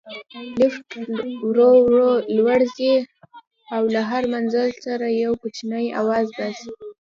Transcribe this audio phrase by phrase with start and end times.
[0.59, 0.89] لفټ
[1.47, 2.93] ورو ورو لوړ ځي
[3.75, 6.69] او له هر منزل سره یو کوچنی اواز باسي.